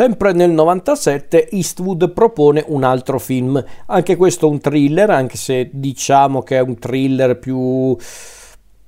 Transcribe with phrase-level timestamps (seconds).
[0.00, 6.40] Sempre nel 97 Eastwood propone un altro film, anche questo un thriller, anche se diciamo
[6.40, 7.94] che è un thriller più,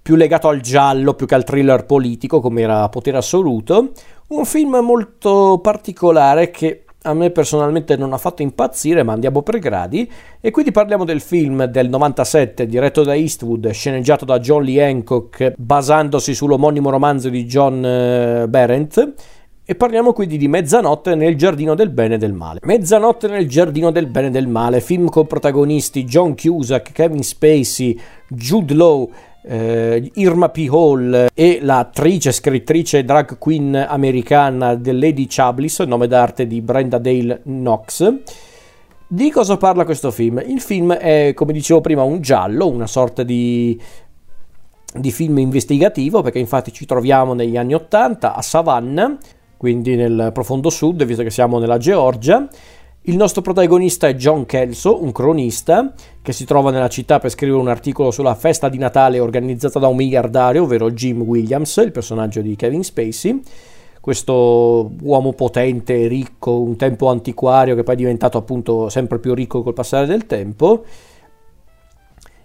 [0.00, 3.90] più legato al giallo più che al thriller politico, come era Potere Assoluto.
[4.28, 9.58] Un film molto particolare che a me personalmente non ha fatto impazzire, ma andiamo per
[9.58, 10.08] gradi.
[10.40, 15.54] E quindi parliamo del film del 97, diretto da Eastwood, sceneggiato da John Lee Hancock,
[15.56, 19.38] basandosi sull'omonimo romanzo di John eh, Berendt.
[19.70, 22.58] E parliamo quindi di Mezzanotte nel giardino del bene e del male.
[22.64, 27.96] Mezzanotte nel giardino del bene e del male, film con protagonisti John Cusack, Kevin Spacey,
[28.26, 29.08] Jude Law,
[29.44, 30.66] eh, Irma P.
[30.68, 37.40] Hall e l'attrice, scrittrice drag queen americana The Lady Chablis, nome d'arte di Brenda Dale
[37.44, 38.12] Knox.
[39.06, 40.42] Di cosa parla questo film?
[40.44, 43.80] Il film è, come dicevo prima, un giallo, una sorta di,
[44.94, 49.16] di film investigativo, perché infatti ci troviamo negli anni Ottanta a Savannah,
[49.60, 52.48] quindi nel profondo sud, visto che siamo nella Georgia
[53.04, 57.60] il nostro protagonista è John Kelso, un cronista che si trova nella città per scrivere
[57.60, 62.40] un articolo sulla festa di Natale organizzata da un miliardario, ovvero Jim Williams, il personaggio
[62.40, 63.40] di Kevin Spacey.
[64.00, 69.62] Questo uomo potente, ricco, un tempo antiquario che poi è diventato appunto sempre più ricco
[69.62, 70.84] col passare del tempo.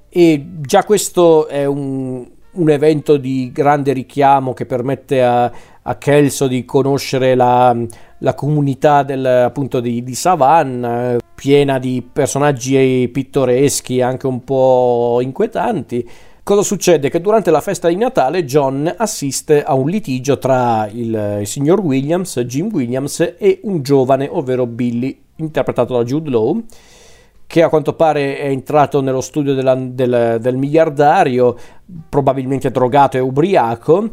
[0.09, 2.25] E già questo è un,
[2.55, 7.75] un evento di grande richiamo che permette a, a Kelso di conoscere la,
[8.19, 16.09] la comunità del, appunto di, di Savannah, piena di personaggi pittoreschi, anche un po' inquietanti.
[16.43, 17.09] Cosa succede?
[17.09, 21.79] Che durante la festa di Natale John assiste a un litigio tra il, il signor
[21.79, 26.63] Williams, Jim Williams, e un giovane, ovvero Billy, interpretato da Jude Law,
[27.55, 31.55] che a quanto pare è entrato nello studio della, del, del miliardario,
[32.09, 34.11] probabilmente drogato e ubriaco,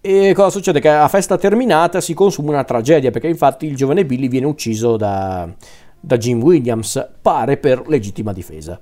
[0.00, 0.80] e cosa succede?
[0.80, 4.96] Che a festa terminata si consuma una tragedia, perché infatti il giovane Billy viene ucciso
[4.96, 5.48] da,
[6.00, 8.80] da Jim Williams, pare per legittima difesa.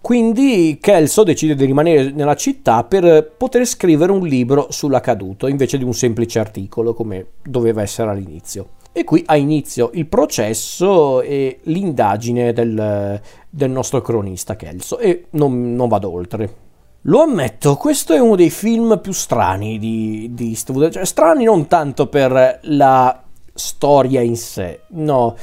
[0.00, 5.82] Quindi Kelso decide di rimanere nella città per poter scrivere un libro sull'accaduto, invece di
[5.82, 8.76] un semplice articolo come doveva essere all'inizio.
[8.92, 15.74] E qui ha inizio il processo e l'indagine del, del nostro cronista Kelso, e non,
[15.74, 16.66] non vado oltre.
[17.02, 21.68] Lo ammetto, questo è uno dei film più strani di, di Eastwood, cioè strani non
[21.68, 23.22] tanto per la
[23.54, 25.36] storia in sé, no,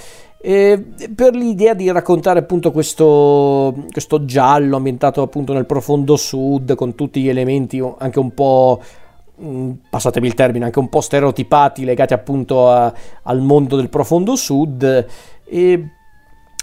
[0.45, 0.83] e
[1.15, 7.19] per l'idea di raccontare appunto questo, questo giallo ambientato appunto nel profondo sud con tutti
[7.19, 8.79] gli elementi anche un po'
[9.89, 15.05] passatemi il termine, anche un po' stereotipati legati appunto a, al mondo del profondo sud
[15.45, 15.89] e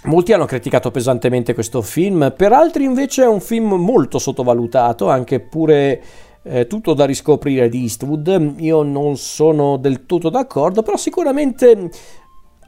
[0.04, 5.38] Molti hanno criticato pesantemente questo film, per altri invece è un film molto sottovalutato, anche
[5.38, 6.02] pure
[6.42, 8.54] eh, tutto da riscoprire di Eastwood.
[8.56, 11.88] Io non sono del tutto d'accordo, però sicuramente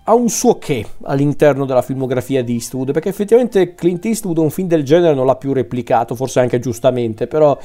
[0.04, 4.68] ha un suo che all'interno della filmografia di Eastwood, perché effettivamente Clint Eastwood un film
[4.68, 7.58] del genere non l'ha più replicato, forse anche giustamente, però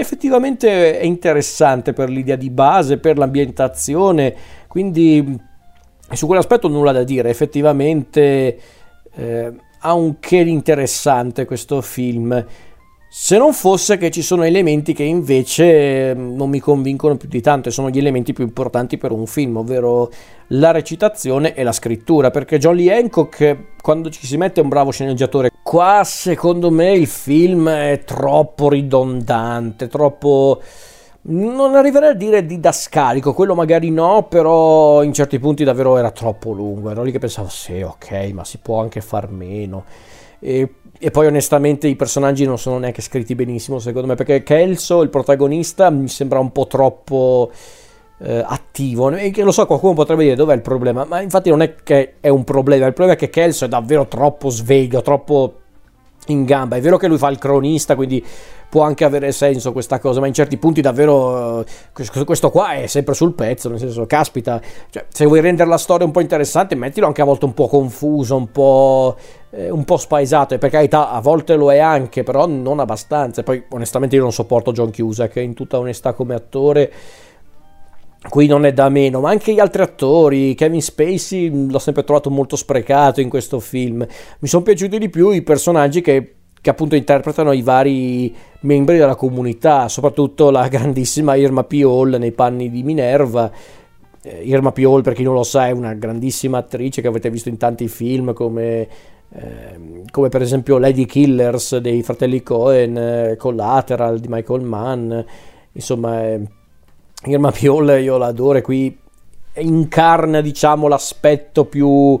[0.00, 4.34] effettivamente è interessante per l'idea di base, per l'ambientazione,
[4.66, 5.40] quindi
[6.12, 8.58] su quell'aspetto nulla da dire, effettivamente
[9.14, 12.44] eh, ha un che interessante questo film.
[13.16, 17.40] Se non fosse che ci sono elementi che invece mm, non mi convincono più di
[17.40, 20.10] tanto e sono gli elementi più importanti per un film, ovvero
[20.48, 25.52] la recitazione e la scrittura, perché Jolly Hancock quando ci si mette un bravo sceneggiatore,
[25.62, 30.60] qua secondo me il film è troppo ridondante, troppo
[31.26, 36.50] non arriverei a dire didascalico, quello magari no, però in certi punti davvero era troppo
[36.50, 36.90] lungo.
[36.90, 39.84] Ero lì che pensavo, sì, ok, ma si può anche far meno.
[40.38, 45.02] E, e, poi onestamente i personaggi non sono neanche scritti benissimo, secondo me, perché Kelso,
[45.02, 47.50] il protagonista, mi sembra un po' troppo
[48.18, 49.10] eh, attivo.
[49.10, 52.28] E lo so, qualcuno potrebbe dire dov'è il problema, ma infatti non è che è
[52.28, 55.60] un problema, il problema è che Kelso è davvero troppo sveglio, troppo
[56.26, 56.76] in gamba.
[56.76, 58.24] È vero che lui fa il cronista, quindi
[58.68, 62.86] può anche avere senso questa cosa, ma in certi punti davvero uh, questo qua è
[62.88, 66.74] sempre sul pezzo, nel senso, caspita, cioè, se vuoi rendere la storia un po' interessante,
[66.74, 69.16] mettilo anche a volte un po' confuso, un po',
[69.50, 73.44] eh, un po' spaesato, e per carità a volte lo è anche, però non abbastanza.
[73.44, 76.92] Poi onestamente io non sopporto John Cusack, in tutta onestà come attore
[78.28, 82.30] qui non è da meno, ma anche gli altri attori, Kevin Spacey l'ho sempre trovato
[82.30, 84.06] molto sprecato in questo film.
[84.38, 89.14] Mi sono piaciuti di più i personaggi che, che, appunto interpretano i vari membri della
[89.14, 91.82] comunità, soprattutto la grandissima Irma P.
[91.84, 93.50] Hall nei panni di Minerva.
[94.22, 94.78] Eh, Irma P.
[94.78, 97.88] Hall, per chi non lo sa, è una grandissima attrice che avete visto in tanti
[97.88, 98.88] film come
[99.36, 105.20] eh, come per esempio Lady Killers dei fratelli Cohen, eh, Collateral di Michael Mann,
[105.72, 106.62] insomma...
[107.26, 108.96] Irma Piol io l'adoro qui
[109.56, 112.20] incarna, diciamo, l'aspetto più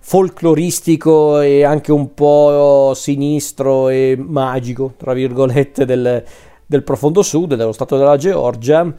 [0.00, 6.24] folcloristico e anche un po' sinistro e magico, tra virgolette, del,
[6.64, 8.94] del profondo sud, dello stato della Georgia.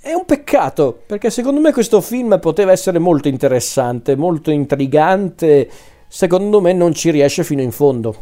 [0.00, 5.68] È un peccato, perché secondo me questo film poteva essere molto interessante, molto intrigante,
[6.06, 8.14] secondo me non ci riesce fino in fondo.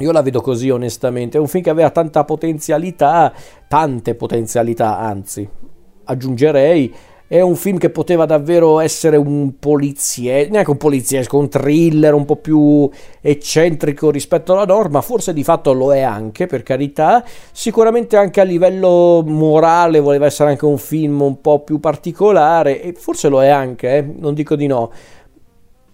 [0.00, 3.32] Io la vedo così onestamente, è un film che aveva tanta potenzialità,
[3.68, 5.48] tante potenzialità anzi,
[6.04, 6.94] aggiungerei,
[7.28, 12.24] è un film che poteva davvero essere un poliziesco, neanche un poliziesco, un thriller un
[12.24, 12.88] po' più
[13.20, 18.44] eccentrico rispetto alla norma, forse di fatto lo è anche, per carità, sicuramente anche a
[18.44, 23.48] livello morale voleva essere anche un film un po' più particolare, e forse lo è
[23.48, 24.02] anche, eh?
[24.02, 24.92] non dico di no,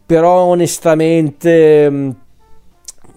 [0.05, 2.21] però onestamente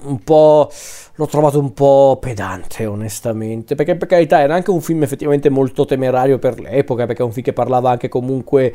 [0.06, 0.70] un po'
[1.16, 5.86] l'ho trovato un po' pedante onestamente perché per carità era anche un film effettivamente molto
[5.86, 8.74] temerario per l'epoca perché è un film che parlava anche comunque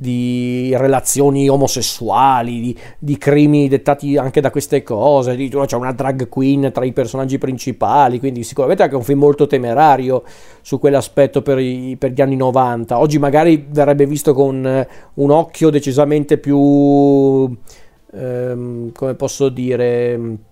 [0.00, 6.28] di relazioni omosessuali, di, di crimini dettati anche da queste cose, di, c'è una drag
[6.28, 10.22] queen tra i personaggi principali, quindi sicuramente anche un film molto temerario
[10.62, 12.96] su quell'aspetto per, i, per gli anni 90.
[12.96, 17.52] Oggi magari verrebbe visto con un occhio decisamente più,
[18.12, 20.46] ehm, come posso dire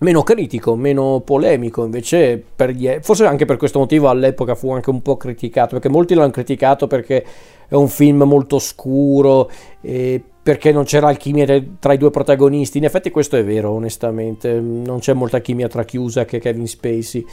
[0.00, 5.02] meno critico, meno polemico, invece gli, forse anche per questo motivo all'epoca fu anche un
[5.02, 7.24] po' criticato, perché molti l'hanno criticato perché
[7.68, 9.50] è un film molto scuro,
[10.42, 11.46] perché non c'era alchimia
[11.78, 15.84] tra i due protagonisti, in effetti questo è vero onestamente, non c'è molta chimia tra
[15.84, 17.24] Cusack e Kevin Spacey.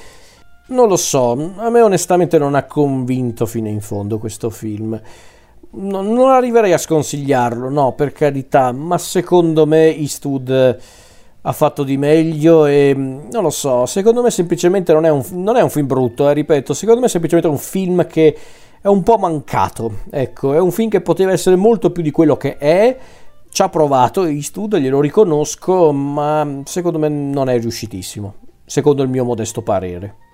[0.70, 5.02] Non lo so, a me onestamente non ha convinto fino in fondo questo film.
[5.70, 10.78] Non, non arriverei a sconsigliarlo, no, per carità, ma secondo me Eastwood
[11.48, 15.24] ha fatto di meglio e mm, non lo so, secondo me semplicemente non è un,
[15.32, 18.38] non è un film brutto, eh, ripeto, secondo me è semplicemente un film che
[18.82, 22.36] è un po' mancato, ecco, è un film che poteva essere molto più di quello
[22.36, 22.98] che è,
[23.50, 28.34] ci ha provato Eastwood, glielo riconosco, ma secondo me non è riuscitissimo,
[28.66, 30.27] secondo il mio modesto parere.